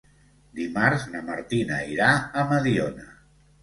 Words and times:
Dimarts 0.59 1.05
na 1.13 1.23
Martina 1.29 1.79
irà 1.93 2.11
a 2.45 2.49
Mediona. 2.57 3.11